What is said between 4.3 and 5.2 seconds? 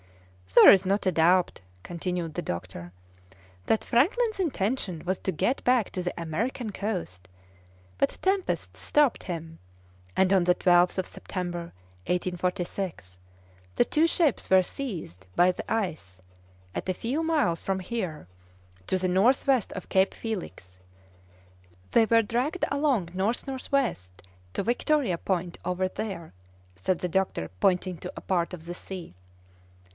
intention was